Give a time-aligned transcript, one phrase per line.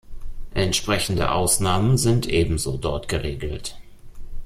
[0.55, 3.77] Entsprechende Ausnahmen sind ebenso dort geregelt.